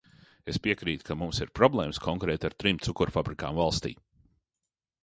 [0.53, 3.95] Es piekrītu, ka mums ir problēmas konkrēti ar trim cukurfabrikām valstī.